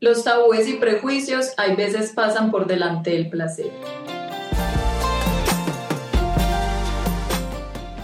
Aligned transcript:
los 0.00 0.24
tabúes 0.24 0.68
y 0.68 0.74
prejuicios 0.74 1.52
hay 1.56 1.76
veces 1.76 2.12
pasan 2.12 2.50
por 2.50 2.66
delante 2.66 3.10
del 3.10 3.28
placer. 3.28 3.70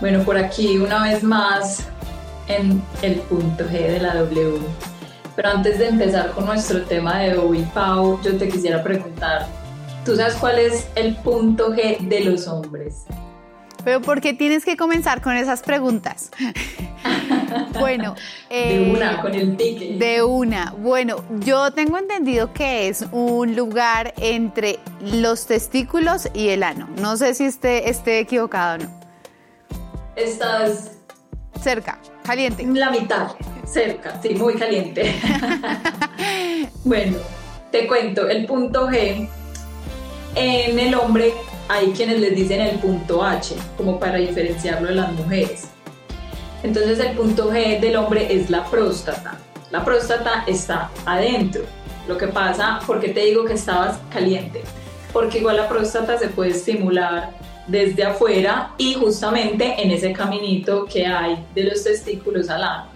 Bueno, 0.00 0.22
por 0.24 0.36
aquí 0.36 0.78
una 0.78 1.02
vez 1.02 1.22
más 1.22 1.86
en 2.48 2.82
el 3.02 3.16
punto 3.20 3.64
G 3.64 3.70
de 3.70 4.00
la 4.00 4.14
W. 4.14 4.58
Pero 5.36 5.48
antes 5.48 5.78
de 5.78 5.88
empezar 5.88 6.32
con 6.32 6.46
nuestro 6.46 6.82
tema 6.82 7.18
de 7.20 7.36
hoy, 7.36 7.66
Pau, 7.72 8.20
yo 8.22 8.36
te 8.36 8.48
quisiera 8.48 8.82
preguntar, 8.82 9.46
¿tú 10.04 10.16
sabes 10.16 10.34
cuál 10.34 10.58
es 10.58 10.88
el 10.96 11.16
punto 11.16 11.72
G 11.72 11.98
de 12.08 12.20
los 12.24 12.46
hombres? 12.48 13.04
Pero 13.84 14.02
¿por 14.02 14.20
qué 14.20 14.34
tienes 14.34 14.64
que 14.64 14.76
comenzar 14.76 15.22
con 15.22 15.36
esas 15.36 15.62
preguntas? 15.62 16.30
bueno. 17.78 18.14
de 18.50 18.90
una, 18.90 19.12
eh, 19.12 19.18
con 19.20 19.34
el 19.34 19.56
ticket. 19.56 19.98
De 19.98 20.22
una. 20.22 20.74
Bueno, 20.78 21.24
yo 21.40 21.72
tengo 21.72 21.98
entendido 21.98 22.52
que 22.52 22.88
es 22.88 23.04
un 23.12 23.56
lugar 23.56 24.14
entre 24.18 24.78
los 25.00 25.46
testículos 25.46 26.28
y 26.34 26.48
el 26.48 26.62
ano. 26.62 26.88
No 27.00 27.16
sé 27.16 27.34
si 27.34 27.44
esté, 27.44 27.88
esté 27.90 28.20
equivocado 28.20 28.74
o 28.74 28.78
no. 28.86 29.00
Estás... 30.16 30.92
Cerca, 31.60 31.98
caliente. 32.24 32.66
La 32.66 32.90
mitad, 32.90 33.32
cerca, 33.66 34.18
sí, 34.22 34.30
muy 34.30 34.54
caliente. 34.54 35.14
bueno, 36.84 37.18
te 37.70 37.86
cuento, 37.86 38.28
el 38.28 38.46
punto 38.46 38.88
G 38.88 39.28
en 40.34 40.78
el 40.78 40.94
hombre 40.94 41.34
hay 41.68 41.92
quienes 41.92 42.20
les 42.20 42.34
dicen 42.34 42.60
el 42.60 42.78
punto 42.78 43.22
H, 43.24 43.54
como 43.76 43.98
para 43.98 44.18
diferenciarlo 44.18 44.88
de 44.88 44.94
las 44.94 45.12
mujeres. 45.12 45.68
Entonces 46.62 46.98
el 46.98 47.16
punto 47.16 47.50
G 47.50 47.80
del 47.80 47.96
hombre 47.96 48.34
es 48.34 48.50
la 48.50 48.64
próstata. 48.64 49.38
La 49.70 49.84
próstata 49.84 50.44
está 50.46 50.90
adentro. 51.06 51.62
Lo 52.08 52.18
que 52.18 52.26
pasa, 52.28 52.80
¿por 52.86 53.00
qué 53.00 53.08
te 53.10 53.24
digo 53.24 53.44
que 53.44 53.54
estabas 53.54 53.98
caliente? 54.12 54.62
Porque 55.12 55.38
igual 55.38 55.56
la 55.56 55.68
próstata 55.68 56.18
se 56.18 56.28
puede 56.28 56.50
estimular 56.50 57.30
desde 57.66 58.04
afuera 58.04 58.74
y 58.78 58.94
justamente 58.94 59.80
en 59.80 59.90
ese 59.90 60.12
caminito 60.12 60.84
que 60.86 61.06
hay 61.06 61.44
de 61.54 61.64
los 61.64 61.84
testículos 61.84 62.50
al 62.50 62.64
ano. 62.64 62.86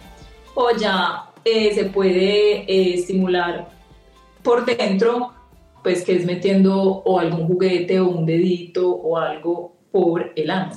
O 0.55 0.71
ya 0.77 1.31
eh, 1.45 1.75
se 1.75 1.85
puede 1.85 2.63
eh, 2.63 2.95
estimular 2.95 3.69
por 4.43 4.65
dentro 4.65 5.33
pues 5.83 6.03
que 6.03 6.17
es 6.17 6.25
metiendo 6.25 6.83
o 6.83 7.19
algún 7.19 7.47
juguete 7.47 8.01
o 8.01 8.09
un 8.09 8.25
dedito 8.25 8.91
o 8.91 9.19
algo 9.19 9.77
por 9.93 10.33
el 10.35 10.51
ano. 10.51 10.73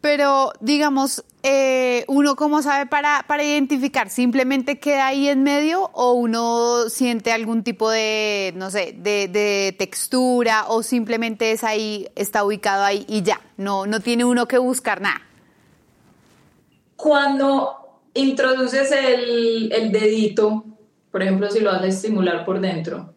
Pero 0.00 0.52
digamos, 0.60 1.24
eh, 1.42 2.04
¿uno 2.08 2.36
cómo 2.36 2.60
sabe 2.62 2.86
para, 2.86 3.24
para 3.26 3.44
identificar? 3.44 4.10
¿Simplemente 4.10 4.78
queda 4.78 5.06
ahí 5.06 5.28
en 5.28 5.42
medio 5.42 5.90
o 5.92 6.12
uno 6.12 6.88
siente 6.88 7.32
algún 7.32 7.62
tipo 7.62 7.90
de, 7.90 8.52
no 8.56 8.70
sé, 8.70 8.94
de, 8.96 9.28
de, 9.28 9.74
textura 9.78 10.66
o 10.68 10.82
simplemente 10.82 11.52
es 11.52 11.62
ahí, 11.62 12.08
está 12.16 12.44
ubicado 12.44 12.84
ahí 12.84 13.04
y 13.08 13.22
ya? 13.22 13.40
No, 13.56 13.86
no 13.86 14.00
tiene 14.00 14.24
uno 14.24 14.46
que 14.46 14.58
buscar 14.58 15.00
nada. 15.00 15.22
Cuando 16.96 18.00
introduces 18.14 18.90
el, 18.90 19.72
el 19.72 19.92
dedito, 19.92 20.64
por 21.10 21.22
ejemplo, 21.22 21.50
si 21.50 21.60
lo 21.60 21.70
vas 21.70 21.82
a 21.82 21.86
estimular 21.86 22.44
por 22.44 22.60
dentro, 22.60 23.14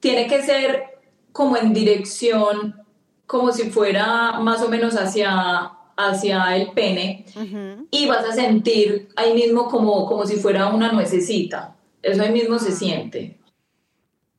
tiene 0.00 0.26
que 0.26 0.42
ser 0.42 0.98
como 1.32 1.56
en 1.56 1.72
dirección, 1.72 2.82
como 3.26 3.52
si 3.52 3.70
fuera 3.70 4.40
más 4.40 4.62
o 4.62 4.68
menos 4.68 4.94
hacia, 4.94 5.72
hacia 6.08 6.56
el 6.56 6.72
pene, 6.72 7.26
y 7.90 8.06
vas 8.06 8.24
a 8.24 8.32
sentir 8.32 9.08
ahí 9.16 9.34
mismo 9.34 9.68
como, 9.68 10.06
como 10.06 10.26
si 10.26 10.36
fuera 10.36 10.68
una 10.68 10.92
nuececita. 10.92 11.76
Eso 12.02 12.22
ahí 12.22 12.32
mismo 12.32 12.58
se 12.58 12.72
siente. 12.72 13.38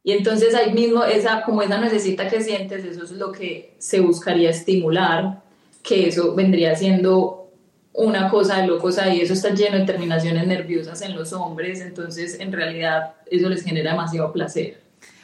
Y 0.03 0.13
entonces 0.13 0.55
ahí 0.55 0.73
mismo, 0.73 1.03
esa, 1.03 1.43
como 1.43 1.61
esa 1.61 1.77
nuececita 1.77 2.27
que 2.27 2.41
sientes, 2.41 2.83
eso 2.85 3.03
es 3.03 3.11
lo 3.11 3.31
que 3.31 3.75
se 3.77 3.99
buscaría 3.99 4.49
estimular, 4.49 5.43
que 5.83 6.07
eso 6.07 6.33
vendría 6.33 6.75
siendo 6.75 7.51
una 7.93 8.29
cosa 8.29 8.61
de 8.61 8.67
locos 8.67 8.97
ahí, 8.97 9.21
eso 9.21 9.33
está 9.33 9.49
lleno 9.49 9.77
de 9.77 9.85
terminaciones 9.85 10.47
nerviosas 10.47 11.01
en 11.01 11.15
los 11.15 11.33
hombres, 11.33 11.81
entonces 11.81 12.39
en 12.39 12.51
realidad 12.51 13.15
eso 13.29 13.49
les 13.49 13.63
genera 13.63 13.91
demasiado 13.91 14.31
placer. 14.31 14.81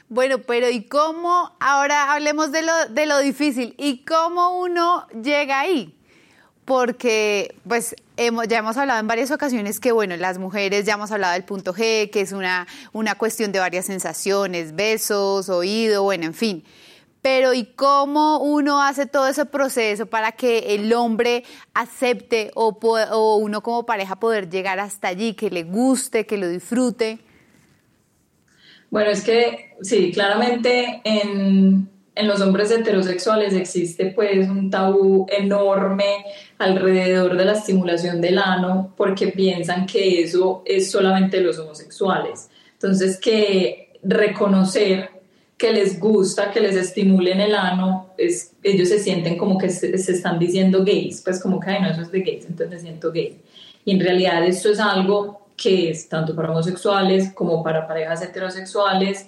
Bueno, 0.10 0.38
pero 0.40 0.70
¿y 0.70 0.84
cómo? 0.84 1.56
Ahora 1.60 2.14
hablemos 2.14 2.52
de 2.52 2.62
lo, 2.62 2.72
de 2.90 3.06
lo 3.08 3.20
difícil. 3.20 3.76
¿Y 3.78 4.06
cómo 4.06 4.60
uno 4.60 5.06
llega 5.22 5.60
ahí? 5.60 5.97
Porque, 6.68 7.56
pues, 7.66 7.96
ya 8.18 8.58
hemos 8.58 8.76
hablado 8.76 9.00
en 9.00 9.08
varias 9.08 9.32
ocasiones 9.32 9.80
que, 9.80 9.94
bueno, 9.94 10.18
las 10.18 10.38
mujeres 10.38 10.84
ya 10.84 10.96
hemos 10.96 11.10
hablado 11.14 11.32
del 11.32 11.46
punto 11.46 11.74
G, 11.74 12.10
que 12.10 12.20
es 12.20 12.34
una, 12.34 12.68
una 12.92 13.16
cuestión 13.16 13.54
de 13.54 13.60
varias 13.60 13.86
sensaciones, 13.86 14.76
besos, 14.76 15.48
oído, 15.48 16.04
bueno, 16.04 16.26
en 16.26 16.34
fin. 16.34 16.66
Pero 17.22 17.54
¿y 17.54 17.64
cómo 17.64 18.40
uno 18.40 18.84
hace 18.84 19.06
todo 19.06 19.30
ese 19.30 19.46
proceso 19.46 20.08
para 20.08 20.34
que 20.34 20.76
el 20.76 20.92
hombre 20.92 21.46
acepte 21.74 22.52
o, 22.54 22.78
o 22.82 23.38
uno 23.38 23.64
como 23.64 23.86
pareja 23.86 24.18
poder 24.18 24.50
llegar 24.50 24.82
hasta 24.82 25.08
allí, 25.08 25.36
que 25.36 25.50
le 25.50 25.64
guste, 25.64 26.26
que 26.26 26.36
lo 26.36 26.50
disfrute? 26.50 27.20
Bueno, 28.90 29.12
es 29.12 29.24
que 29.24 29.78
sí, 29.82 30.12
claramente 30.12 31.00
en, 31.06 31.90
los 32.26 32.42
hombres 32.42 32.72
heterosexuales 32.72 33.54
existe 33.54 34.08
pues 34.08 34.48
un 34.50 34.72
tabú 34.72 35.28
enorme 35.30 36.26
alrededor 36.58 37.38
de 37.38 37.46
la 37.46 37.52
estimulación 37.52 38.22
del 38.22 38.40
ano 38.40 38.94
porque 38.98 39.28
piensan 39.28 39.86
que 39.86 40.22
eso 40.22 40.64
es 40.66 40.90
solamente 40.90 41.42
los 41.42 41.60
homosexuales. 41.60 42.50
Entonces 42.74 43.20
que 43.20 44.00
reconocer 44.02 45.10
que 45.58 45.74
les 45.74 46.00
gusta, 46.00 46.52
que 46.52 46.60
les 46.60 46.76
estimulen 46.76 47.42
el 47.42 47.56
ano, 47.56 48.14
es, 48.18 48.54
ellos 48.64 48.90
se 48.90 49.00
sienten 49.00 49.38
como 49.38 49.58
que 49.58 49.70
se, 49.70 49.98
se, 49.98 50.12
están 50.14 50.38
diciendo 50.38 50.84
gays, 50.84 51.22
pues 51.22 51.42
como 51.42 51.60
que, 51.60 51.72
ay, 51.72 51.82
no, 51.82 51.90
eso 51.90 52.02
es 52.02 52.12
de 52.12 52.22
gays, 52.22 52.46
entonces 52.46 52.70
me 52.70 52.80
siento 52.80 53.12
gay. 53.12 53.42
Y 53.84 53.94
en 53.94 54.00
realidad 54.00 54.46
esto 54.46 54.70
es 54.70 54.80
algo 54.80 55.48
que 55.58 55.90
es 55.90 56.08
tanto 56.08 56.36
para 56.36 56.52
homosexuales 56.52 57.32
como 57.34 57.64
para 57.64 57.88
parejas 57.88 58.22
heterosexuales, 58.22 59.26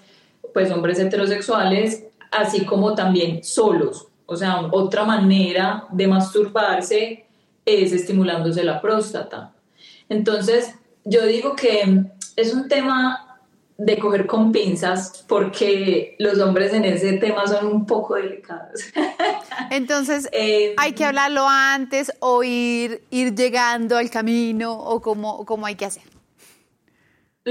pues 0.54 0.72
hombres 0.72 1.00
heterosexuales, 1.00 2.04
así 2.32 2.66
como 2.66 2.96
también 2.96 3.44
solos. 3.44 4.08
O 4.26 4.36
sea, 4.36 4.62
otra 4.72 5.06
manera 5.06 5.86
de 5.92 6.08
masturbarse 6.08 7.26
es 7.66 7.92
estimulándose 7.92 8.64
la 8.64 8.80
próstata. 8.80 9.54
Entonces, 10.08 10.74
yo 11.04 11.26
digo 11.26 11.56
que 11.56 12.04
es 12.36 12.54
un 12.54 12.68
tema 12.68 13.40
de 13.78 13.98
coger 13.98 14.28
con 14.28 14.52
pinzas 14.52 15.24
porque 15.28 16.16
los 16.20 16.38
hombres 16.40 16.74
en 16.74 16.84
ese 16.84 17.14
tema 17.14 17.48
son 17.48 17.68
un 17.68 17.86
poco 17.86 18.16
delicados. 18.16 18.82
Entonces, 19.72 20.28
eh, 20.32 20.76
hay 20.78 20.94
que 20.94 21.06
hablarlo 21.06 21.48
antes 21.48 22.12
o 22.20 22.44
ir, 22.44 23.04
ir 23.10 23.34
llegando 23.34 23.98
al 23.98 24.10
camino 24.10 24.74
o 24.74 25.02
cómo, 25.02 25.46
cómo 25.46 25.66
hay 25.66 25.76
que 25.76 25.86
hacer 25.86 26.04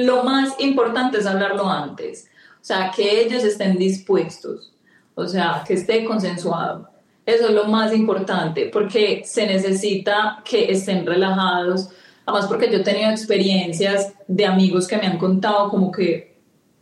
lo 0.05 0.23
más 0.23 0.55
importante 0.59 1.19
es 1.19 1.27
hablarlo 1.27 1.69
antes, 1.69 2.29
o 2.61 2.65
sea, 2.65 2.91
que 2.95 3.23
ellos 3.23 3.45
estén 3.45 3.79
dispuestos, 3.79 4.73
o 5.15 5.27
sea, 5.27 5.65
que 5.67 5.75
esté 5.75 6.05
consensuado. 6.05 6.89
Eso 7.25 7.49
es 7.49 7.55
lo 7.55 7.65
más 7.65 7.95
importante, 7.95 8.71
porque 8.73 9.23
se 9.25 9.47
necesita 9.47 10.43
que 10.45 10.71
estén 10.71 11.05
relajados. 11.05 11.91
Además, 12.25 12.47
porque 12.47 12.71
yo 12.71 12.79
he 12.79 12.83
tenido 12.85 13.11
experiencias 13.11 14.15
de 14.27 14.47
amigos 14.47 14.87
que 14.87 14.97
me 14.97 15.07
han 15.07 15.19
contado 15.19 15.69
como 15.69 15.93
que 15.93 16.29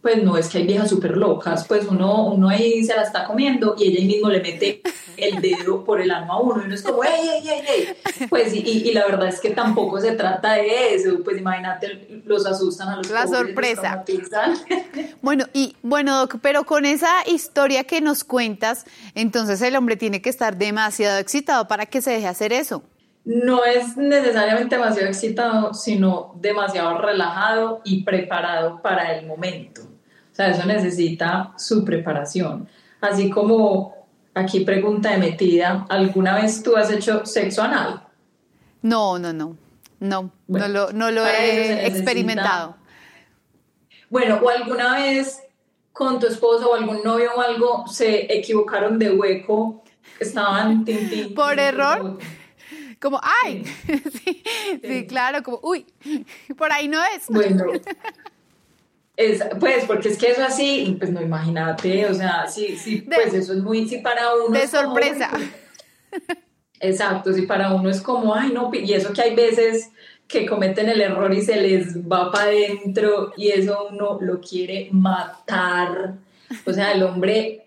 pues 0.06 0.22
no 0.22 0.36
es 0.36 0.48
que 0.48 0.58
hay 0.58 0.66
viejas 0.68 0.88
súper 0.88 1.16
locas, 1.16 1.66
pues 1.66 1.84
uno, 1.84 2.26
uno 2.26 2.48
ahí 2.48 2.84
se 2.84 2.94
la 2.94 3.02
está 3.02 3.24
comiendo 3.24 3.74
y 3.76 3.88
ella 3.88 4.06
mismo 4.06 4.28
le 4.28 4.40
mete 4.40 4.80
el 5.16 5.40
dedo 5.40 5.84
por 5.84 6.00
el 6.00 6.10
alma 6.10 6.34
a 6.34 6.40
uno 6.40 6.62
y 6.62 6.66
uno 6.66 6.74
es 6.74 6.82
como, 6.82 7.02
¡ey, 7.04 7.28
ey, 7.28 7.48
ey, 7.48 7.64
ey! 7.68 8.28
Pues 8.28 8.54
y, 8.54 8.60
y, 8.60 8.92
la 8.92 9.06
verdad 9.06 9.28
es 9.28 9.40
que 9.40 9.50
tampoco 9.50 10.00
se 10.00 10.12
trata 10.12 10.54
de 10.54 10.94
eso, 10.94 11.18
pues 11.24 11.38
imagínate, 11.38 12.22
los 12.24 12.46
asustan 12.46 12.88
a 12.88 12.96
los 12.96 13.10
La 13.10 13.26
sorpresa. 13.26 14.04
Bueno, 15.22 15.46
y 15.52 15.76
bueno, 15.82 16.28
pero 16.40 16.64
con 16.64 16.84
esa 16.84 17.26
historia 17.26 17.84
que 17.84 18.00
nos 18.00 18.24
cuentas, 18.24 18.84
entonces 19.14 19.60
el 19.62 19.76
hombre 19.76 19.96
tiene 19.96 20.22
que 20.22 20.30
estar 20.30 20.56
demasiado 20.56 21.18
excitado 21.18 21.66
para 21.68 21.86
que 21.86 22.00
se 22.00 22.12
deje 22.12 22.26
hacer 22.26 22.52
eso. 22.52 22.82
no 23.24 23.64
es 23.64 23.96
necesariamente 23.96 24.76
demasiado 24.76 25.08
excitado, 25.08 25.74
sino 25.74 26.34
demasiado 26.40 26.98
relajado 26.98 27.80
y 27.84 28.04
preparado 28.04 28.80
para 28.80 29.16
el 29.16 29.26
momento. 29.26 29.82
O 29.82 30.34
sea, 30.36 30.50
eso 30.50 30.66
necesita 30.66 31.54
su 31.56 31.84
preparación. 31.84 32.68
Así 33.00 33.30
como 33.30 33.95
aquí 34.36 34.60
pregunta 34.60 35.10
de 35.10 35.18
metida, 35.18 35.86
¿alguna 35.88 36.34
vez 36.36 36.62
tú 36.62 36.76
has 36.76 36.90
hecho 36.90 37.24
sexo 37.24 37.62
anal? 37.62 38.06
No, 38.82 39.18
no, 39.18 39.32
no. 39.32 39.56
No, 39.98 40.30
no 40.46 40.68
lo, 40.68 40.92
no 40.92 41.10
lo 41.10 41.26
he 41.26 41.86
experimentado. 41.86 42.76
Bueno, 44.10 44.38
o 44.42 44.50
alguna 44.50 44.94
vez 44.94 45.40
con 45.90 46.20
tu 46.20 46.26
esposo 46.26 46.70
o 46.70 46.74
algún 46.74 47.02
novio 47.02 47.30
o 47.34 47.40
algo 47.40 47.86
se 47.88 48.30
equivocaron 48.32 48.98
de 48.98 49.10
hueco, 49.12 49.82
estaban 50.20 50.84
por 51.34 51.58
error. 51.58 52.18
Como, 53.00 53.18
ay, 53.42 53.64
sí, 54.82 55.06
claro, 55.06 55.42
como, 55.42 55.60
uy, 55.62 55.86
por 56.58 56.72
ahí 56.72 56.88
no 56.88 57.02
es. 57.02 57.26
Bueno, 57.28 57.64
es, 59.16 59.42
pues 59.58 59.84
porque 59.86 60.10
es 60.10 60.18
que 60.18 60.30
eso 60.30 60.44
así, 60.44 60.96
pues 60.98 61.10
no 61.10 61.22
imagínate, 61.22 62.06
o 62.06 62.14
sea, 62.14 62.46
sí, 62.46 62.76
sí, 62.76 63.00
pues 63.00 63.32
eso 63.32 63.54
es 63.54 63.60
muy, 63.60 63.88
sí 63.88 63.98
para 63.98 64.34
uno. 64.34 64.58
De 64.58 64.66
sorpresa. 64.66 65.30
exacto, 66.80 67.32
sí 67.32 67.42
para 67.42 67.72
uno 67.72 67.88
es 67.88 68.00
como, 68.00 68.34
ay, 68.34 68.52
no, 68.52 68.70
y 68.74 68.92
eso 68.92 69.12
que 69.12 69.22
hay 69.22 69.34
veces 69.34 69.90
que 70.28 70.46
cometen 70.46 70.88
el 70.88 71.00
error 71.00 71.32
y 71.32 71.40
se 71.40 71.56
les 71.56 71.98
va 72.00 72.30
para 72.30 72.46
adentro 72.46 73.32
y 73.36 73.50
eso 73.50 73.88
uno 73.90 74.18
lo 74.20 74.40
quiere 74.40 74.88
matar. 74.90 76.14
O 76.66 76.72
sea, 76.72 76.92
el 76.92 77.02
hombre, 77.02 77.66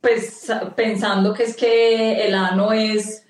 pues 0.00 0.50
pensando 0.74 1.32
que 1.34 1.44
es 1.44 1.56
que 1.56 2.26
el 2.26 2.34
ano 2.34 2.72
es 2.72 3.24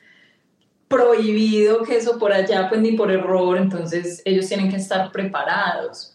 prohibido, 0.89 1.83
que 1.83 1.97
eso 1.97 2.19
por 2.19 2.33
allá, 2.33 2.69
pues 2.69 2.81
ni 2.81 2.93
por 2.93 3.11
error, 3.11 3.59
entonces 3.59 4.23
ellos 4.25 4.47
tienen 4.47 4.71
que 4.71 4.77
estar 4.77 5.11
preparados. 5.11 6.12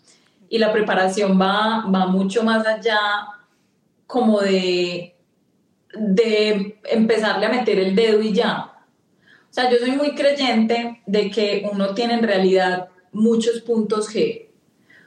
Y 0.49 0.57
la 0.57 0.71
preparación 0.71 1.39
va, 1.39 1.85
va 1.93 2.07
mucho 2.07 2.43
más 2.43 2.65
allá 2.65 2.99
como 4.05 4.39
de, 4.39 5.15
de 5.93 6.79
empezarle 6.85 7.45
a 7.45 7.49
meter 7.49 7.79
el 7.79 7.95
dedo 7.95 8.21
y 8.21 8.33
ya 8.33 8.73
o 9.49 9.53
sea, 9.59 9.71
yo 9.71 9.77
soy 9.77 9.91
muy 9.91 10.13
creyente 10.13 11.01
de 11.05 11.31
que 11.31 11.67
uno 11.71 11.93
tiene 11.93 12.15
en 12.15 12.23
realidad 12.23 12.89
muchos 13.11 13.61
puntos 13.61 14.13
G. 14.13 14.49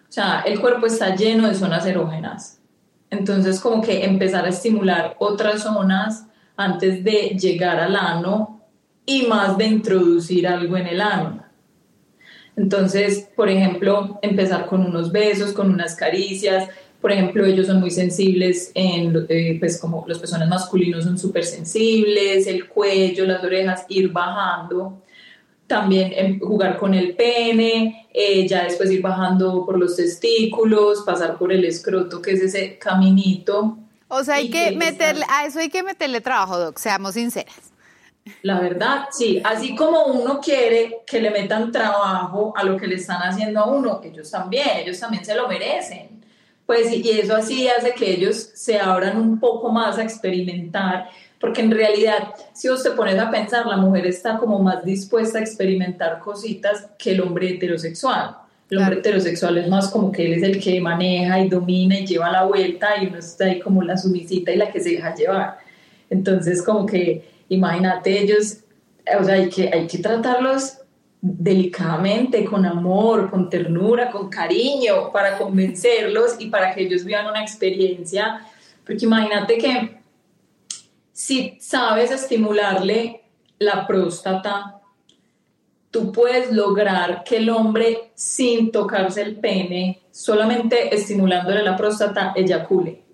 O 0.09 0.13
sea, 0.13 0.41
el 0.41 0.61
cuerpo 0.61 0.87
está 0.87 1.15
lleno 1.15 1.47
de 1.47 1.55
zonas 1.55 1.87
erógenas. 1.87 2.61
Entonces, 3.11 3.61
como 3.61 3.83
que 3.83 4.05
empezar 4.05 4.47
a 4.47 4.49
estimular 4.49 5.15
otras 5.19 5.63
zonas 5.63 6.27
antes 6.57 7.05
de 7.05 7.37
llegar 7.41 7.79
al 7.79 7.95
ano 7.95 8.63
y 9.07 9.27
más 9.27 9.57
de 9.57 9.67
introducir 9.67 10.49
algo 10.49 10.77
en 10.77 10.87
el 10.87 11.01
ano. 11.01 11.45
Entonces, 12.61 13.27
por 13.35 13.49
ejemplo, 13.49 14.19
empezar 14.21 14.67
con 14.67 14.85
unos 14.85 15.11
besos, 15.11 15.53
con 15.53 15.73
unas 15.73 15.97
caricias, 15.97 16.69
por 17.01 17.11
ejemplo, 17.11 17.47
ellos 17.47 17.67
son 17.67 17.81
muy 17.81 17.91
sensibles 17.91 18.71
en, 18.75 19.27
eh, 19.31 19.57
pues 19.59 19.81
como 19.81 20.05
los 20.07 20.19
pezones 20.19 20.47
masculinos 20.47 21.05
son 21.05 21.19
súper 21.19 21.45
sensibles, 21.45 22.47
el 22.47 22.69
cuello, 22.69 23.25
las 23.25 23.43
orejas, 23.43 23.87
ir 23.89 24.11
bajando. 24.11 25.03
También 25.67 26.13
em, 26.15 26.39
jugar 26.39 26.77
con 26.77 26.93
el 26.93 27.17
pene, 27.17 28.09
eh, 28.13 28.47
ya 28.47 28.65
después 28.65 28.91
ir 28.91 29.01
bajando 29.01 29.65
por 29.65 29.79
los 29.79 29.97
testículos, 29.97 31.03
pasar 31.07 31.39
por 31.39 31.53
el 31.53 31.65
escroto, 31.65 32.21
que 32.21 32.33
es 32.33 32.43
ese 32.43 32.77
caminito. 32.77 33.79
O 34.09 34.23
sea, 34.23 34.35
hay 34.35 34.51
que 34.51 34.73
meterle, 34.73 35.25
a 35.31 35.47
eso 35.47 35.61
hay 35.61 35.71
que 35.71 35.83
meterle 35.83 36.21
trabajo, 36.21 36.59
Doc, 36.59 36.77
seamos 36.79 37.15
sinceras. 37.15 37.70
La 38.43 38.61
verdad, 38.61 39.07
sí, 39.11 39.41
así 39.43 39.75
como 39.75 40.05
uno 40.05 40.41
quiere 40.41 41.01
que 41.07 41.21
le 41.21 41.31
metan 41.31 41.73
trabajo 41.73 42.53
a 42.57 42.63
lo 42.65 42.77
que 42.77 42.87
le 42.87 42.97
están 42.97 43.23
haciendo 43.23 43.61
a 43.61 43.67
uno, 43.67 44.01
ellos 44.05 44.31
también, 44.31 44.69
ellos 44.77 45.01
también 45.01 45.25
se 45.25 45.35
lo 45.35 45.49
merecen 45.49 46.21
pues 46.71 46.93
y 46.93 47.11
eso 47.11 47.35
así 47.35 47.67
hace 47.67 47.93
que 47.95 48.13
ellos 48.13 48.53
se 48.55 48.79
abran 48.79 49.17
un 49.17 49.41
poco 49.41 49.73
más 49.73 49.99
a 49.99 50.05
experimentar, 50.05 51.09
porque 51.41 51.63
en 51.63 51.73
realidad, 51.73 52.29
si 52.53 52.69
vos 52.69 52.81
te 52.85 52.93
pones 52.93 53.19
a 53.19 53.29
pensar, 53.29 53.67
la 53.67 53.77
mujer 53.77 54.07
está 54.07 54.39
como 54.39 54.61
más 54.61 54.85
dispuesta 54.85 55.41
a 55.41 55.41
experimentar 55.41 56.21
cositas 56.21 56.87
que 56.97 57.11
el 57.11 57.23
hombre 57.23 57.51
heterosexual. 57.51 58.37
El 58.71 58.79
hombre 58.79 58.99
heterosexual 58.99 59.59
es 59.59 59.69
más 59.69 59.89
como 59.89 60.13
que 60.13 60.25
él 60.25 60.35
es 60.35 60.45
el 60.45 60.63
que 60.63 60.81
maneja 60.81 61.41
y 61.41 61.49
domina 61.49 61.99
y 61.99 62.07
lleva 62.07 62.31
la 62.31 62.45
vuelta 62.45 63.03
y 63.03 63.09
uno 63.09 63.19
está 63.19 63.47
ahí 63.47 63.59
como 63.59 63.83
la 63.83 63.97
sumisita 63.97 64.53
y 64.53 64.57
la 64.57 64.71
que 64.71 64.79
se 64.79 64.91
deja 64.91 65.13
llevar. 65.13 65.59
Entonces, 66.09 66.63
como 66.63 66.87
que 66.87 67.25
imagínate 67.51 68.19
ellos, 68.19 68.61
o 69.19 69.25
sea, 69.25 69.35
hay 69.35 69.51
que, 69.51 69.71
hay 69.73 69.87
que 69.87 69.99
tratarlos 69.99 70.79
delicadamente, 71.21 72.45
con 72.45 72.65
amor, 72.65 73.31
con 73.31 73.51
ternura, 73.51 74.11
con 74.11 74.31
cariño, 74.31 75.13
para 75.13 75.37
convencerlos 75.37 76.37
y 76.39 76.47
para 76.47 76.75
que 76.75 76.83
ellos 76.83 77.05
vivan 77.05 77.27
una 77.27 77.43
experiencia. 77.43 78.47
Porque 78.85 79.05
imagínate 79.05 79.59
que 79.59 80.01
si 81.13 81.59
sabes 81.61 82.11
estimularle 82.11 83.25
la 83.59 83.87
próstata, 83.87 84.81
tú 85.91 86.13
puedes 86.13 86.53
lograr 86.53 87.23
que 87.25 87.37
el 87.37 87.51
hombre, 87.51 88.13
sin 88.15 88.73
tocarse 88.73 89.21
el 89.21 89.37
pene, 89.37 90.01
solamente 90.11 90.95
estimulándole 90.95 91.63
la 91.63 91.77
próstata, 91.77 92.33
eyacule. 92.35 93.05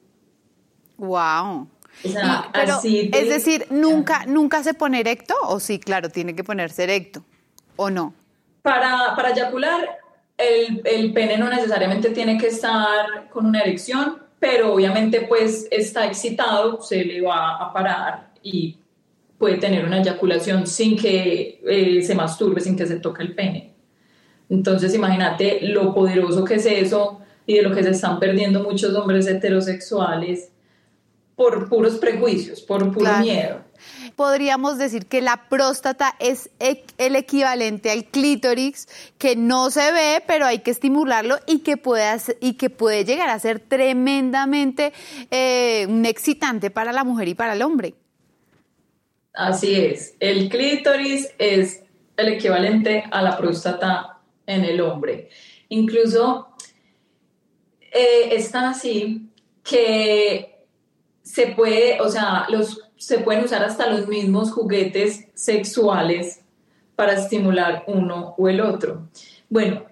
¡Wow! 0.97 1.69
Es 2.05 3.29
decir, 3.29 3.67
¿nunca, 3.71 4.27
¿nunca 4.27 4.63
se 4.63 4.75
pone 4.75 5.01
erecto? 5.01 5.35
¿O 5.45 5.61
sí, 5.61 5.79
claro, 5.79 6.09
tiene 6.09 6.35
que 6.35 6.45
ponerse 6.45 6.85
erecto? 6.85 7.25
¿O 7.77 7.91
no? 7.91 8.15
Para, 8.63 9.15
para 9.15 9.31
eyacular, 9.31 9.99
el, 10.37 10.83
el, 10.85 11.13
pene 11.13 11.39
no 11.39 11.49
necesariamente 11.49 12.11
tiene 12.11 12.37
que 12.39 12.49
estar 12.49 13.29
con 13.31 13.47
una 13.47 13.61
erección, 13.61 14.23
pero 14.39 14.75
obviamente 14.75 15.23
pues 15.23 15.67
está 15.71 16.07
excitado, 16.07 16.83
se 16.83 17.05
le 17.05 17.23
va 17.23 17.57
a 17.57 17.73
parar 17.73 18.33
y 18.43 18.77
puede 19.39 19.59
tener 19.59 19.85
una 19.85 19.99
eyaculación 19.99 20.67
sin 20.67 20.97
que 20.97 21.61
eh, 21.67 22.03
se 22.03 22.15
masturbe, 22.15 22.61
sin 22.61 22.77
que 22.77 22.87
se 22.87 22.97
toque 22.97 23.23
el 23.23 23.35
pene. 23.35 23.75
Entonces 24.49 24.95
imagínate 24.95 25.61
lo 25.63 25.95
poderoso 25.95 26.45
que 26.45 26.55
es 26.55 26.67
eso 26.67 27.21
y 27.47 27.57
de 27.57 27.63
lo 27.63 27.75
que 27.75 27.83
se 27.83 27.91
están 27.91 28.19
perdiendo 28.19 28.63
muchos 28.63 28.95
hombres 28.95 29.27
heterosexuales 29.27 30.51
por 31.37 31.69
puros 31.69 31.99
prejuicios, 31.99 32.61
por 32.63 32.93
puro 32.93 33.19
miedo 33.19 33.67
podríamos 34.17 34.79
decir 34.79 35.07
que 35.07 35.21
la 35.21 35.49
próstata 35.49 36.17
es 36.19 36.51
el 36.59 37.17
equivalente 37.17 37.91
al 37.91 38.07
clítoris, 38.07 38.89
que 39.19 39.37
no 39.37 39.71
se 39.71 39.93
ve, 39.93 40.23
pero 40.27 40.47
hay 40.47 40.61
que 40.61 40.71
estimularlo 40.71 41.37
y 41.47 41.61
que 41.61 41.77
puede, 41.77 42.17
y 42.41 42.55
que 42.55 42.71
puede 42.71 43.05
llegar 43.05 43.29
a 43.29 43.39
ser 43.39 43.61
tremendamente 43.61 44.93
eh, 45.31 45.87
un 45.89 46.07
excitante 46.07 46.71
para 46.71 46.93
la 46.93 47.05
mujer 47.05 47.29
y 47.29 47.35
para 47.35 47.53
el 47.53 47.63
hombre. 47.63 47.95
Así 49.35 49.75
es, 49.75 50.15
el 50.19 50.49
clítoris 50.49 51.29
es 51.39 51.83
el 52.17 52.29
equivalente 52.29 53.05
a 53.11 53.21
la 53.21 53.37
próstata 53.37 54.19
en 54.47 54.65
el 54.65 54.81
hombre. 54.81 55.29
Incluso 55.69 56.49
eh, 57.83 58.31
es 58.31 58.51
tan 58.51 58.65
así 58.65 59.29
que 59.63 60.56
se 61.27 61.49
puede, 61.49 62.01
o 62.01 62.09
sea, 62.09 62.47
los 62.49 62.83
se 62.97 63.19
pueden 63.19 63.45
usar 63.45 63.63
hasta 63.65 63.91
los 63.91 64.07
mismos 64.07 64.53
juguetes 64.53 65.27
sexuales 65.35 66.41
para 66.95 67.15
estimular 67.15 67.85
uno 67.89 68.35
o 68.39 68.49
el 68.49 68.61
otro. 68.61 69.09
Bueno, 69.51 69.85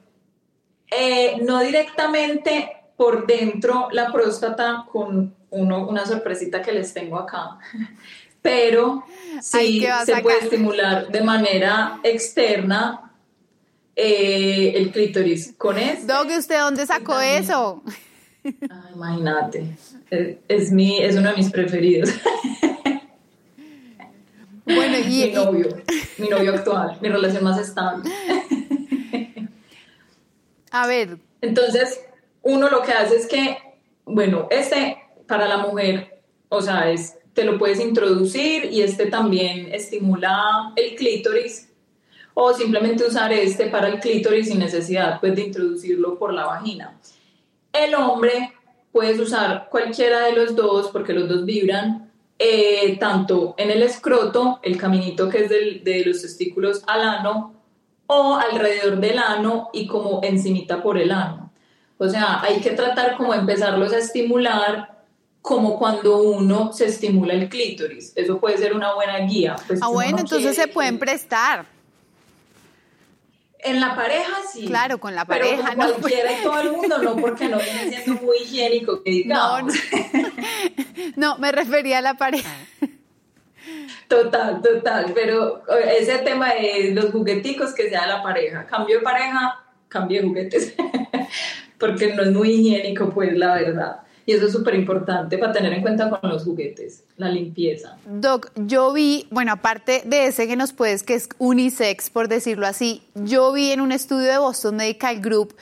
eh, 0.91 1.39
no 1.43 1.61
directamente 1.61 2.71
por 2.97 3.27
dentro 3.27 3.89
la 3.91 4.13
próstata 4.13 4.87
con 4.91 5.35
uno, 5.51 5.89
una 5.89 6.07
sorpresita 6.07 6.63
que 6.63 6.73
les 6.73 6.95
tengo 6.95 7.19
acá, 7.19 7.59
pero 8.41 9.05
sí 9.43 9.85
se 10.05 10.23
puede 10.23 10.39
estimular 10.39 11.09
de 11.09 11.21
manera 11.21 11.99
externa 12.05 13.13
eh, 13.97 14.73
el 14.77 14.93
clítoris 14.93 15.53
con 15.59 15.79
esto. 15.79 16.07
Dog, 16.07 16.29
¿usted 16.39 16.61
dónde 16.61 16.87
sacó 16.87 17.19
eso? 17.21 17.83
Imagínate, 18.95 19.77
es, 20.11 20.37
es, 20.49 20.73
mi, 20.73 21.01
es 21.01 21.17
uno 21.17 21.31
de 21.31 21.37
mis 21.37 21.51
preferidos. 21.51 22.11
Bueno, 24.65 24.99
y, 24.99 25.25
mi 25.27 25.33
novio, 25.33 25.69
mi 26.19 26.29
novio 26.29 26.55
actual, 26.55 26.99
mi 27.01 27.09
relación 27.09 27.45
más 27.45 27.59
estable. 27.59 28.11
A 30.71 30.87
ver. 30.87 31.19
Entonces, 31.41 32.01
uno 32.43 32.69
lo 32.69 32.83
que 32.83 32.93
hace 32.93 33.17
es 33.17 33.27
que, 33.27 33.59
bueno, 34.05 34.49
este 34.51 34.99
para 35.27 35.49
la 35.49 35.59
mujer, 35.59 36.23
o 36.49 36.61
sea, 36.61 36.91
es, 36.91 37.17
te 37.33 37.45
lo 37.45 37.59
puedes 37.59 37.81
introducir 37.81 38.67
y 38.67 38.83
este 38.83 39.07
también 39.07 39.73
estimula 39.73 40.73
el 40.77 40.95
clítoris 40.95 41.69
o 42.35 42.53
simplemente 42.53 43.05
usar 43.07 43.33
este 43.33 43.67
para 43.67 43.89
el 43.89 44.01
clítoris 44.01 44.49
sin 44.49 44.59
necesidad 44.59 45.21
pues 45.21 45.35
de 45.37 45.43
introducirlo 45.43 46.19
por 46.19 46.33
la 46.33 46.47
vagina. 46.47 46.99
El 47.75 47.95
hombre 47.95 48.55
puedes 48.91 49.21
usar 49.21 49.69
cualquiera 49.71 50.21
de 50.21 50.33
los 50.33 50.57
dos 50.57 50.89
porque 50.89 51.13
los 51.13 51.29
dos 51.29 51.45
vibran 51.45 52.11
eh, 52.39 52.97
tanto 52.99 53.55
en 53.59 53.71
el 53.71 53.83
escroto, 53.83 54.61
el 54.63 54.79
caminito 54.79 55.29
que 55.29 55.45
es 55.45 55.51
de 55.51 56.03
los 56.07 56.23
testículos 56.23 56.83
al 56.87 57.03
ano, 57.03 57.55
o 58.07 58.37
alrededor 58.37 58.99
del 59.01 59.19
ano 59.19 59.71
y 59.73 59.87
como 59.87 60.21
encimita 60.23 60.83
por 60.83 60.99
el 60.99 61.11
ano. 61.11 61.53
O 61.99 62.09
sea, 62.09 62.41
hay 62.43 62.61
que 62.61 62.71
tratar 62.71 63.17
como 63.17 63.35
empezarlos 63.35 63.93
a 63.93 63.99
estimular 63.99 65.05
como 65.41 65.79
cuando 65.79 66.23
uno 66.23 66.73
se 66.73 66.87
estimula 66.87 67.35
el 67.35 67.49
clítoris. 67.49 68.13
Eso 68.17 68.41
puede 68.41 68.59
ser 68.59 68.75
una 68.75 68.95
buena 68.95 69.19
guía. 69.21 69.57
Pues, 69.67 69.81
ah, 69.83 69.89
bueno, 69.89 70.19
entonces 70.19 70.57
se 70.57 70.69
pueden 70.69 70.99
prestar. 70.99 71.67
En 73.65 73.81
la 73.81 73.97
pareja 73.97 74.33
sí. 74.53 74.67
Claro, 74.67 74.99
con 74.99 75.15
la 75.15 75.25
pareja. 75.25 75.75
Pero 75.75 75.93
con 75.93 76.01
cualquiera 76.01 76.39
y 76.39 76.43
todo 76.43 76.61
el 76.61 76.73
mundo 76.73 76.99
no, 76.99 77.17
porque 77.17 77.49
no 77.49 77.59
viene 77.63 77.89
siendo 77.89 78.23
muy 78.23 78.37
higiénico 78.39 79.03
que 79.03 79.11
digamos. 79.11 79.75
No, 81.17 81.39
me 81.39 81.53
refería 81.53 81.99
a 81.99 82.01
la 82.01 82.15
pareja. 82.15 82.51
Total, 84.09 84.61
total. 84.63 85.13
Pero 85.15 85.63
ese 85.99 86.19
tema 86.19 86.55
de 86.55 86.91
los 86.93 87.11
jugueticos 87.11 87.75
que 87.75 87.89
sea 87.89 88.07
la 88.07 88.23
pareja. 88.23 88.67
Cambio 88.67 88.99
de 88.99 89.03
pareja, 89.03 89.65
cambio 89.89 90.21
de 90.21 90.29
juguetes. 90.29 90.75
porque 91.79 92.15
no 92.15 92.23
es 92.23 92.33
muy 92.33 92.51
higiénico, 92.51 93.11
pues 93.11 93.37
la 93.37 93.55
verdad. 93.55 94.01
Y 94.27 94.33
eso 94.33 94.47
es 94.47 94.53
súper 94.53 94.75
importante 94.75 95.37
para 95.37 95.53
tener 95.53 95.73
en 95.73 95.83
cuenta 95.83 96.09
con 96.09 96.31
los 96.31 96.45
juguetes, 96.45 97.05
la 97.17 97.29
limpieza. 97.29 97.99
Doc, 98.07 98.51
yo 98.57 98.93
vi, 98.93 99.27
bueno, 99.31 99.53
aparte 99.53 100.03
de 100.07 100.27
ese 100.27 100.47
que 100.47 100.57
nos 100.57 100.73
puedes, 100.73 101.03
que 101.03 101.15
es 101.15 101.29
unisex, 101.39 102.09
por 102.09 102.29
decirlo 102.29 102.67
así, 102.67 103.03
yo 103.15 103.53
vi 103.53 103.71
en 103.71 103.81
un 103.81 103.93
estudio 103.93 104.31
de 104.31 104.39
Boston 104.39 104.77
Medical 104.77 105.21
Group 105.21 105.55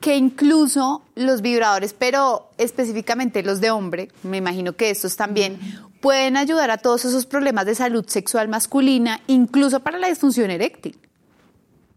que 0.00 0.16
incluso 0.16 1.02
los 1.14 1.42
vibradores, 1.42 1.92
pero 1.92 2.50
específicamente 2.58 3.42
los 3.42 3.60
de 3.60 3.70
hombre, 3.70 4.08
me 4.22 4.36
imagino 4.36 4.74
que 4.74 4.90
estos 4.90 5.16
también, 5.16 5.58
pueden 6.00 6.36
ayudar 6.36 6.70
a 6.70 6.78
todos 6.78 7.04
esos 7.04 7.26
problemas 7.26 7.66
de 7.66 7.74
salud 7.74 8.04
sexual 8.06 8.48
masculina, 8.48 9.20
incluso 9.26 9.80
para 9.80 9.98
la 9.98 10.08
disfunción 10.08 10.50
eréctil. 10.50 10.96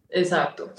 Exacto. 0.09 0.73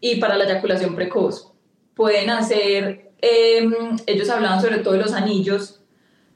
Y 0.00 0.16
para 0.16 0.36
la 0.36 0.44
eyaculación 0.44 0.94
precoz. 0.94 1.53
Pueden 1.94 2.30
hacer 2.30 3.04
Em, 3.26 3.72
ellos 4.06 4.28
hablaban 4.28 4.60
sobre 4.60 4.78
todo 4.80 4.92
de 4.92 5.00
los 5.00 5.14
anillos. 5.14 5.80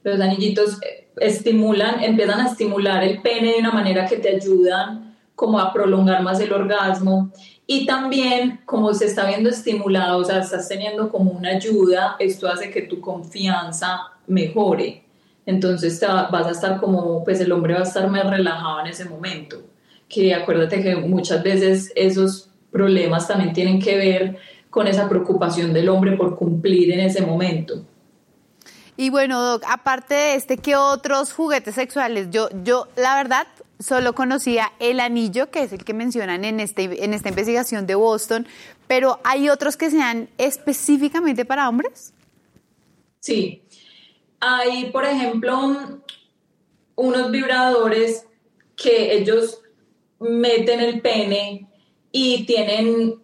Los 0.03 0.19
anillitos 0.21 0.79
eh, 0.83 1.11
estimulan, 1.19 2.03
empiezan 2.03 2.41
a 2.41 2.49
estimular 2.49 3.05
el 3.05 3.21
pene 3.21 3.53
de 3.53 3.59
una 3.59 3.73
manera 3.73 4.07
que 4.07 4.17
te 4.17 4.31
ayudan 4.37 5.15
como 5.35 5.61
a 5.61 5.71
prolongar 5.71 6.23
más 6.23 6.41
el 6.41 6.51
orgasmo. 6.51 7.31
Y 7.67 7.85
también, 7.85 8.61
como 8.65 8.95
se 8.95 9.05
está 9.05 9.27
viendo 9.27 9.51
estimulado, 9.51 10.17
o 10.17 10.25
sea, 10.25 10.39
estás 10.39 10.67
teniendo 10.67 11.11
como 11.11 11.33
una 11.33 11.51
ayuda, 11.51 12.17
esto 12.19 12.49
hace 12.49 12.71
que 12.71 12.81
tu 12.81 13.03
confianza 13.03 14.01
mejore. 14.27 15.05
Entonces 15.45 16.01
vas 16.01 16.47
a 16.47 16.53
estar 16.53 16.81
como, 16.81 17.23
pues 17.23 17.39
el 17.41 17.53
hombre 17.53 17.75
va 17.75 17.81
a 17.81 17.83
estar 17.83 18.09
más 18.09 18.31
relajado 18.31 18.81
en 18.81 18.87
ese 18.87 19.05
momento. 19.05 19.61
Que 20.09 20.35
acuérdate 20.35 20.83
que 20.83 20.97
muchas 20.97 21.43
veces 21.43 21.93
esos 21.95 22.49
problemas 22.71 23.29
también 23.29 23.53
tienen 23.53 23.79
que 23.79 23.97
ver 23.99 24.39
con 24.71 24.87
esa 24.87 25.09
preocupación 25.09 25.73
del 25.73 25.89
hombre 25.89 26.17
por 26.17 26.37
cumplir 26.37 26.93
en 26.93 27.01
ese 27.01 27.23
momento. 27.23 27.85
Y 28.97 29.11
bueno, 29.11 29.41
Doc, 29.41 29.63
aparte 29.69 30.15
de 30.15 30.35
este, 30.35 30.59
¿qué 30.59 30.75
otros 30.75 31.33
juguetes 31.33 31.77
sexuales? 31.77 32.29
Yo, 32.31 32.49
yo, 32.65 32.89
la 32.97 33.17
verdad, 33.17 33.47
solo 33.79 34.13
conocía 34.13 34.73
el 34.81 34.99
anillo, 34.99 35.51
que 35.51 35.63
es 35.63 35.73
el 35.73 35.85
que 35.85 35.95
mencionan 35.95 36.45
en, 36.45 36.59
este, 36.59 37.05
en 37.05 37.15
esta 37.15 37.29
investigación 37.29 37.87
de 37.87 37.95
Boston, 37.95 38.49
pero 38.89 39.21
¿hay 39.23 39.51
otros 39.51 39.77
que 39.77 39.91
sean 39.91 40.29
específicamente 40.37 41.45
para 41.45 41.69
hombres? 41.69 42.13
Sí. 43.21 43.63
Hay, 44.41 44.91
por 44.91 45.05
ejemplo, 45.05 46.03
unos 46.97 47.31
vibradores 47.31 48.27
que 48.77 49.15
ellos 49.15 49.61
meten 50.19 50.81
el 50.81 51.01
pene 51.01 51.69
y 52.11 52.47
tienen 52.47 53.23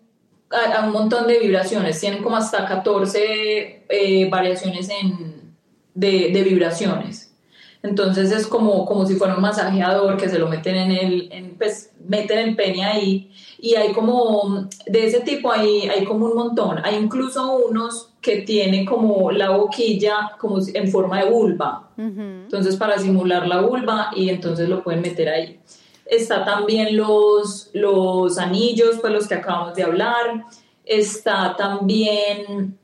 a, 0.55 0.85
un 0.87 0.93
montón 0.93 1.27
de 1.27 1.39
vibraciones, 1.39 2.01
tienen 2.01 2.23
como 2.23 2.37
hasta 2.37 2.67
14 2.67 3.85
eh, 3.89 4.29
variaciones 4.31 4.89
en, 4.89 5.55
de, 5.95 6.31
de, 6.33 6.43
vibraciones. 6.43 7.35
Entonces 7.83 8.33
es 8.33 8.47
como, 8.47 8.87
como 8.87 9.07
si 9.07 9.15
fuera 9.15 9.35
un 9.35 9.43
masajeador 9.43 10.17
que 10.17 10.29
se 10.29 10.39
lo 10.39 10.49
meten 10.49 10.75
en 10.77 10.91
el, 10.91 11.29
en, 11.31 11.57
pues 11.57 11.93
meten 12.07 12.39
el 12.39 12.57
pene 12.57 12.85
ahí 12.85 13.31
y 13.59 13.75
hay 13.75 13.93
como, 13.93 14.69
de 14.87 15.07
ese 15.07 15.21
tipo 15.21 15.51
hay, 15.51 15.89
hay 15.89 16.05
como 16.05 16.27
un 16.27 16.35
montón. 16.35 16.81
Hay 16.83 16.97
incluso 16.97 17.57
unos 17.57 18.11
que 18.23 18.43
tienen 18.43 18.87
como 18.87 19.31
la 19.33 19.51
boquilla 19.51 20.33
como 20.39 20.59
en 20.73 20.89
forma 20.89 21.23
de 21.23 21.31
vulva. 21.31 21.91
Entonces 21.99 22.77
para 22.77 22.99
simular 22.99 23.47
la 23.47 23.61
vulva 23.61 24.11
y 24.17 24.31
entonces 24.31 24.69
lo 24.69 24.83
pueden 24.83 25.03
meter 25.03 25.29
ahí. 25.29 25.61
Está 26.07 26.45
también 26.45 26.97
los, 26.97 27.71
los 27.73 28.39
anillos, 28.39 28.99
pues 29.01 29.13
los 29.13 29.27
que 29.27 29.35
acabamos 29.35 29.75
de 29.75 29.85
hablar. 29.85 30.45
Está 30.85 31.57
también, 31.57 32.79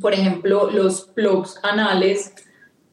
por 0.00 0.14
ejemplo, 0.14 0.70
los 0.70 1.02
plugs 1.02 1.58
anales, 1.62 2.32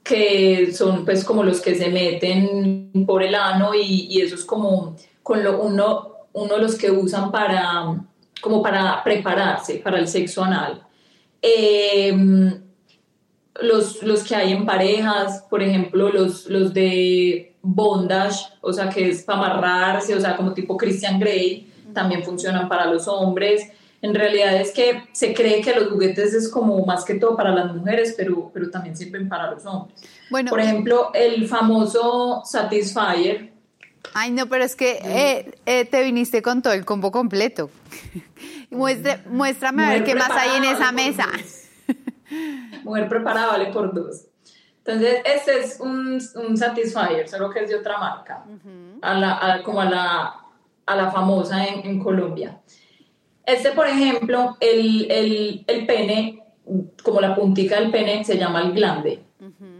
que 0.03 0.73
son 0.73 1.05
pues 1.05 1.23
como 1.23 1.43
los 1.43 1.61
que 1.61 1.75
se 1.75 1.89
meten 1.89 3.05
por 3.05 3.23
el 3.23 3.35
ano 3.35 3.71
y, 3.73 4.21
eso 4.21 4.35
es 4.35 4.43
como 4.43 4.95
con 5.21 5.43
lo, 5.43 5.61
uno, 5.61 6.13
uno 6.33 6.55
de 6.55 6.61
los 6.61 6.75
que 6.75 6.91
usan 6.91 7.31
para, 7.31 8.03
como 8.41 8.61
para 8.61 9.01
prepararse 9.03 9.75
para 9.75 9.99
el 9.99 10.07
sexo 10.07 10.43
anal. 10.43 10.85
Em, 11.41 12.61
los, 13.61 14.01
los 14.03 14.23
que 14.23 14.35
hay 14.35 14.51
en 14.51 14.65
parejas, 14.65 15.45
por 15.49 15.61
ejemplo, 15.61 16.09
los, 16.09 16.47
los 16.47 16.73
de 16.73 17.52
bondage, 17.63 18.45
o 18.61 18.73
sea, 18.73 18.89
que 18.89 19.09
es 19.09 19.23
para 19.23 19.39
amarrarse, 19.39 20.13
o 20.13 20.19
sea, 20.19 20.35
como 20.35 20.53
tipo 20.53 20.77
Christian 20.77 21.17
Grey, 21.17 21.71
también 21.93 22.23
funcionan 22.23 22.67
para 22.67 22.85
los 22.85 23.07
hombres. 23.07 23.71
En 24.01 24.13
realidad 24.13 24.57
es 24.57 24.71
que 24.71 25.03
se 25.13 25.33
cree 25.33 25.61
que 25.61 25.73
los 25.73 25.87
juguetes 25.89 26.33
es 26.33 26.49
como 26.49 26.85
más 26.85 27.05
que 27.05 27.15
todo 27.15 27.37
para 27.37 27.51
las 27.51 27.73
mujeres, 27.73 28.13
pero, 28.17 28.51
pero 28.53 28.69
también 28.69 28.97
sirven 28.97 29.29
para 29.29 29.49
los 29.49 29.65
hombres. 29.65 29.97
Bueno, 30.29 30.49
Por 30.49 30.59
ejemplo, 30.59 31.11
el 31.13 31.47
famoso 31.47 32.41
Satisfyer. 32.43 33.53
Ay, 34.13 34.31
no, 34.31 34.47
pero 34.47 34.65
es 34.65 34.75
que 34.75 34.99
eh, 35.01 35.55
eh, 35.65 35.85
te 35.85 36.03
viniste 36.03 36.41
con 36.41 36.61
todo 36.61 36.73
el 36.73 36.83
combo 36.83 37.11
completo. 37.11 37.69
muéstrame 38.71 39.85
a 39.85 39.89
ver 39.89 40.03
qué 40.03 40.15
más 40.15 40.31
hay 40.31 40.57
en 40.57 40.65
esa 40.65 40.91
mesa. 40.91 41.27
Mujer 42.83 43.07
preparada 43.07 43.47
vale 43.47 43.67
por 43.67 43.93
dos. 43.93 44.25
Entonces, 44.85 45.21
este 45.23 45.59
es 45.59 45.79
un, 45.79 46.21
un 46.35 46.57
Satisfyer, 46.57 47.27
solo 47.29 47.49
que 47.49 47.61
es 47.63 47.69
de 47.69 47.75
otra 47.75 47.97
marca, 47.97 48.43
a 49.01 49.13
la, 49.13 49.61
como 49.63 49.79
a 49.79 49.85
la, 49.85 50.35
a 50.85 50.95
la 50.95 51.09
famosa 51.09 51.65
en, 51.65 51.85
en, 51.85 51.99
Colombia. 51.99 52.59
Este, 53.45 53.71
por 53.71 53.87
ejemplo, 53.87 54.57
el, 54.59 55.09
el, 55.09 55.63
el, 55.67 55.85
pene, 55.85 56.43
como 57.01 57.21
la 57.21 57.33
puntica 57.33 57.79
del 57.79 57.91
pene, 57.91 58.25
se 58.25 58.37
llama 58.37 58.61
el 58.61 58.73
glande. 58.73 59.23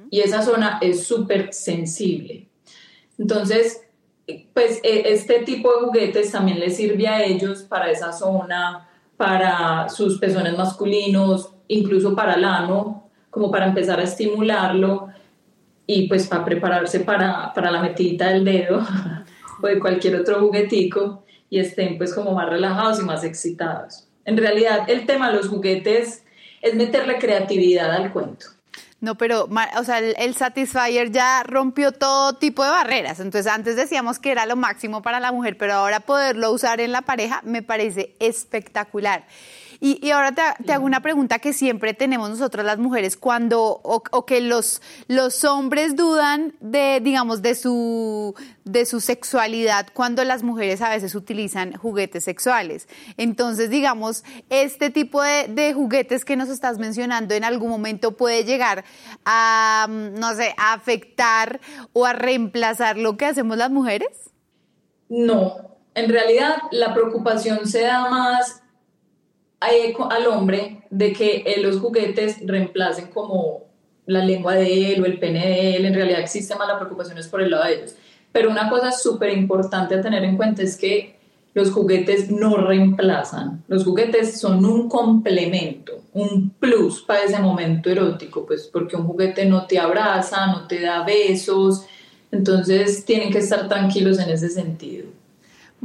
Y 0.09 0.21
esa 0.21 0.41
zona 0.41 0.77
es 0.81 1.05
súper 1.05 1.53
sensible. 1.53 2.47
Entonces, 3.17 3.81
pues 4.53 4.79
e, 4.83 5.11
este 5.11 5.39
tipo 5.39 5.69
de 5.69 5.85
juguetes 5.85 6.31
también 6.31 6.59
les 6.59 6.77
sirve 6.77 7.07
a 7.07 7.23
ellos 7.23 7.63
para 7.63 7.91
esa 7.91 8.13
zona, 8.13 8.87
para 9.17 9.89
sus 9.89 10.17
pezones 10.17 10.57
masculinos, 10.57 11.49
incluso 11.67 12.15
para 12.15 12.35
el 12.35 12.45
ano, 12.45 13.02
como 13.33 13.49
para 13.49 13.65
empezar 13.65 13.99
a 13.99 14.03
estimularlo 14.03 15.09
y 15.87 16.07
pues 16.07 16.27
para 16.27 16.45
prepararse 16.45 16.99
para, 16.99 17.51
para 17.51 17.71
la 17.71 17.81
metidita 17.81 18.29
del 18.29 18.45
dedo 18.45 18.85
o 19.61 19.67
de 19.67 19.79
cualquier 19.79 20.17
otro 20.17 20.39
juguetico 20.39 21.23
y 21.49 21.59
estén 21.59 21.97
pues 21.97 22.13
como 22.13 22.31
más 22.31 22.47
relajados 22.47 22.99
y 22.99 23.03
más 23.03 23.23
excitados. 23.23 24.07
En 24.23 24.37
realidad 24.37 24.87
el 24.87 25.07
tema 25.07 25.31
de 25.31 25.37
los 25.37 25.47
juguetes 25.47 26.23
es 26.61 26.75
meterle 26.75 27.17
creatividad 27.17 27.91
al 27.91 28.13
cuento. 28.13 28.45
No, 29.01 29.15
pero, 29.15 29.49
o 29.77 29.83
sea, 29.83 29.99
el, 29.99 30.15
el, 30.17 30.33
Satisfyer 30.33 31.11
ya 31.11 31.43
rompió 31.43 31.91
todo 31.91 32.33
tipo 32.33 32.63
de 32.63 32.69
barreras. 32.69 33.19
Entonces, 33.19 33.51
antes 33.51 33.75
decíamos 33.75 34.17
que 34.17 34.31
era 34.31 34.45
lo 34.45 34.55
máximo 34.55 35.01
para 35.01 35.19
la 35.19 35.33
mujer, 35.33 35.57
pero 35.57 35.73
ahora 35.73 35.99
poderlo 35.99 36.51
usar 36.51 36.79
en 36.79 36.93
la 36.93 37.01
pareja 37.01 37.41
me 37.43 37.61
parece 37.61 38.15
espectacular. 38.19 39.25
Y, 39.85 40.11
ahora 40.11 40.31
te, 40.31 40.71
hago 40.71 40.85
una 40.85 41.01
pregunta 41.01 41.39
que 41.39 41.51
siempre 41.51 41.93
tenemos 41.93 42.29
nosotras 42.29 42.65
las 42.65 42.77
mujeres 42.77 43.17
cuando, 43.17 43.81
o, 43.83 44.25
que 44.25 44.39
los, 44.39 44.81
los 45.09 45.43
hombres 45.43 45.97
dudan 45.97 46.53
de, 46.61 47.01
digamos, 47.03 47.41
de 47.41 47.53
su, 47.53 48.33
de 48.63 48.85
su 48.85 49.01
sexualidad 49.01 49.87
cuando 49.93 50.23
las 50.23 50.41
mujeres 50.41 50.81
a 50.81 50.87
veces 50.87 51.15
utilizan 51.15 51.73
juguetes 51.73 52.23
sexuales. 52.23 52.87
Entonces, 53.17 53.69
digamos, 53.69 54.23
este 54.49 54.89
tipo 54.89 55.21
de, 55.21 55.73
juguetes 55.73 56.23
que 56.23 56.37
nos 56.37 56.47
estás 56.47 56.77
mencionando 56.77 57.33
en 57.33 57.43
algún 57.43 57.69
momento 57.69 58.15
puede 58.15 58.45
llegar 58.45 58.85
a, 59.25 59.87
no 59.89 60.33
sé, 60.33 60.55
a 60.55 60.71
afectar 60.71 61.59
o 61.91 62.05
a 62.05 62.13
reemplazar 62.13 62.97
lo 62.97 63.17
que 63.17 63.25
hacemos 63.25 63.57
las 63.57 63.69
mujeres? 63.69 64.31
No, 65.09 65.57
en 65.93 66.09
realidad 66.09 66.55
la 66.71 66.93
preocupación 66.93 67.67
se 67.67 67.81
da 67.81 68.09
más 68.09 68.62
al 70.09 70.27
hombre 70.27 70.83
de 70.89 71.13
que 71.13 71.43
eh, 71.45 71.61
los 71.61 71.79
juguetes 71.79 72.37
reemplacen 72.45 73.07
como 73.07 73.63
la 74.05 74.23
lengua 74.23 74.55
de 74.55 74.93
él 74.93 75.01
o 75.01 75.05
el 75.05 75.19
pene 75.19 75.45
de 75.45 75.75
él, 75.75 75.85
en 75.85 75.93
realidad 75.93 76.19
existe 76.19 76.55
más 76.55 76.67
la 76.67 76.77
preocupación 76.77 77.17
por 77.29 77.41
el 77.41 77.51
lado 77.51 77.65
de 77.65 77.75
ellos. 77.75 77.95
Pero 78.31 78.49
una 78.49 78.69
cosa 78.69 78.91
súper 78.91 79.31
importante 79.37 79.95
a 79.95 80.01
tener 80.01 80.23
en 80.23 80.35
cuenta 80.35 80.63
es 80.63 80.75
que 80.75 81.17
los 81.53 81.71
juguetes 81.71 82.31
no 82.31 82.57
reemplazan, 82.57 83.63
los 83.67 83.83
juguetes 83.83 84.39
son 84.39 84.65
un 84.65 84.89
complemento, 84.89 86.01
un 86.13 86.49
plus 86.49 87.01
para 87.03 87.23
ese 87.23 87.39
momento 87.39 87.91
erótico, 87.91 88.45
pues 88.45 88.69
porque 88.73 88.95
un 88.95 89.05
juguete 89.05 89.45
no 89.45 89.67
te 89.67 89.77
abraza, 89.77 90.47
no 90.47 90.67
te 90.67 90.81
da 90.81 91.03
besos, 91.03 91.85
entonces 92.31 93.05
tienen 93.05 93.31
que 93.31 93.37
estar 93.37 93.69
tranquilos 93.69 94.17
en 94.19 94.31
ese 94.31 94.49
sentido. 94.49 95.05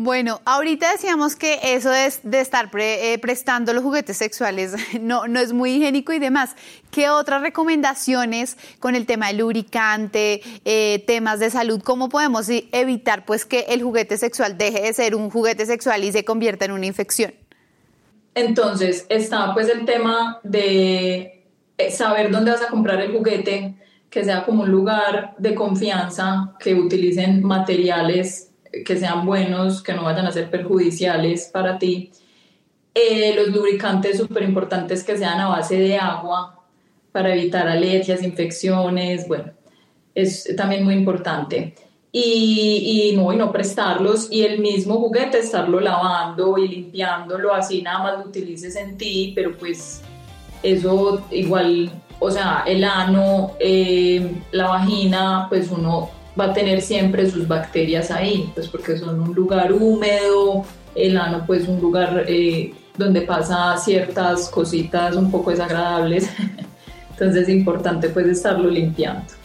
Bueno, 0.00 0.40
ahorita 0.44 0.92
decíamos 0.92 1.34
que 1.34 1.58
eso 1.60 1.92
es 1.92 2.20
de 2.22 2.38
estar 2.38 2.70
eh, 2.78 3.18
prestando 3.20 3.72
los 3.72 3.82
juguetes 3.82 4.16
sexuales 4.16 4.76
no, 5.00 5.26
no 5.26 5.40
es 5.40 5.52
muy 5.52 5.72
higiénico 5.72 6.12
y 6.12 6.20
demás. 6.20 6.54
¿Qué 6.92 7.08
otras 7.08 7.42
recomendaciones 7.42 8.56
con 8.78 8.94
el 8.94 9.06
tema 9.06 9.26
del 9.26 9.38
lubricante, 9.38 10.40
eh, 10.64 11.02
temas 11.04 11.40
de 11.40 11.50
salud, 11.50 11.82
cómo 11.82 12.08
podemos 12.08 12.46
evitar 12.48 13.24
pues 13.24 13.44
que 13.44 13.66
el 13.70 13.82
juguete 13.82 14.18
sexual 14.18 14.56
deje 14.56 14.82
de 14.82 14.92
ser 14.92 15.16
un 15.16 15.30
juguete 15.30 15.66
sexual 15.66 16.04
y 16.04 16.12
se 16.12 16.24
convierta 16.24 16.64
en 16.64 16.70
una 16.70 16.86
infección? 16.86 17.34
Entonces, 18.36 19.04
está 19.08 19.52
pues 19.52 19.68
el 19.68 19.84
tema 19.84 20.38
de 20.44 21.44
eh, 21.76 21.90
saber 21.90 22.30
dónde 22.30 22.52
vas 22.52 22.62
a 22.62 22.68
comprar 22.68 23.00
el 23.00 23.16
juguete, 23.16 23.74
que 24.10 24.22
sea 24.22 24.44
como 24.44 24.62
un 24.62 24.70
lugar 24.70 25.34
de 25.38 25.56
confianza, 25.56 26.54
que 26.60 26.76
utilicen 26.76 27.42
materiales 27.42 28.47
que 28.84 28.96
sean 28.96 29.26
buenos, 29.26 29.82
que 29.82 29.92
no 29.92 30.04
vayan 30.04 30.26
a 30.26 30.32
ser 30.32 30.50
perjudiciales 30.50 31.50
para 31.52 31.78
ti. 31.78 32.10
Eh, 32.94 33.34
los 33.36 33.48
lubricantes 33.48 34.18
súper 34.18 34.42
importantes 34.42 35.04
que 35.04 35.16
sean 35.16 35.40
a 35.40 35.48
base 35.48 35.78
de 35.78 35.96
agua 35.96 36.58
para 37.12 37.34
evitar 37.34 37.68
alergias, 37.68 38.22
infecciones, 38.22 39.26
bueno, 39.28 39.52
es 40.14 40.54
también 40.56 40.84
muy 40.84 40.94
importante. 40.94 41.74
Y, 42.10 43.10
y, 43.12 43.16
no, 43.16 43.32
y 43.32 43.36
no 43.36 43.52
prestarlos 43.52 44.28
y 44.32 44.42
el 44.42 44.60
mismo 44.60 44.94
juguete 44.98 45.38
estarlo 45.38 45.78
lavando 45.78 46.56
y 46.56 46.66
limpiándolo, 46.66 47.52
así 47.52 47.82
nada 47.82 47.98
más 47.98 48.18
lo 48.18 48.24
utilices 48.30 48.76
en 48.76 48.96
ti, 48.96 49.32
pero 49.34 49.56
pues 49.58 50.02
eso 50.62 51.22
igual, 51.30 51.90
o 52.18 52.30
sea, 52.30 52.64
el 52.66 52.82
ano, 52.82 53.52
eh, 53.60 54.42
la 54.52 54.68
vagina, 54.68 55.46
pues 55.50 55.70
uno 55.70 56.10
va 56.38 56.46
a 56.46 56.52
tener 56.52 56.80
siempre 56.80 57.28
sus 57.30 57.46
bacterias 57.48 58.10
ahí, 58.10 58.50
pues 58.54 58.68
porque 58.68 58.96
son 58.96 59.20
un 59.20 59.34
lugar 59.34 59.72
húmedo, 59.72 60.64
el 60.94 61.16
ano 61.16 61.44
pues 61.46 61.66
un 61.68 61.80
lugar 61.80 62.24
eh, 62.28 62.72
donde 62.96 63.22
pasa 63.22 63.76
ciertas 63.76 64.48
cositas 64.48 65.16
un 65.16 65.30
poco 65.30 65.50
desagradables, 65.50 66.30
entonces 67.10 67.42
es 67.42 67.48
importante 67.48 68.08
pues 68.08 68.26
estarlo 68.26 68.68
limpiando. 68.70 69.37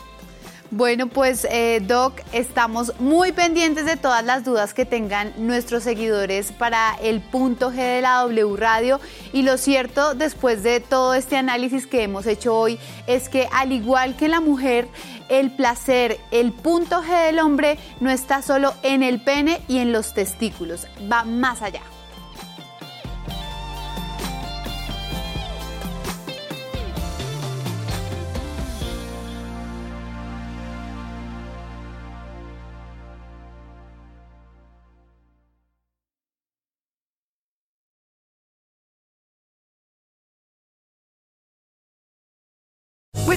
Bueno, 0.76 1.06
pues 1.06 1.46
eh, 1.52 1.82
Doc, 1.86 2.20
estamos 2.32 3.00
muy 3.00 3.32
pendientes 3.32 3.86
de 3.86 3.96
todas 3.96 4.26
las 4.26 4.44
dudas 4.44 4.74
que 4.74 4.86
tengan 4.86 5.32
nuestros 5.38 5.84
seguidores 5.84 6.52
para 6.52 6.96
el 6.96 7.22
punto 7.22 7.70
G 7.70 7.76
de 7.76 8.02
la 8.02 8.22
W 8.22 8.58
Radio. 8.58 9.00
Y 9.34 9.44
lo 9.44 9.60
cierto, 9.60 10.16
después 10.16 10.64
de 10.64 10.80
todo 10.80 11.14
este 11.14 11.38
análisis 11.38 11.86
que 11.86 12.02
hemos 12.02 12.26
hecho 12.26 12.58
hoy, 12.58 12.80
es 13.06 13.30
que 13.30 13.48
al 13.54 13.72
igual 13.72 14.16
que 14.16 14.28
la 14.28 14.40
mujer, 14.40 14.88
el 15.30 15.52
placer, 15.52 16.20
el 16.32 16.52
punto 16.52 17.04
G 17.04 17.28
del 17.28 17.38
hombre 17.38 17.78
no 18.00 18.10
está 18.10 18.42
solo 18.42 18.74
en 18.82 19.04
el 19.04 19.22
pene 19.22 19.62
y 19.68 19.78
en 19.78 19.92
los 19.92 20.16
testículos, 20.16 20.88
va 21.08 21.24
más 21.24 21.62
allá. 21.62 21.84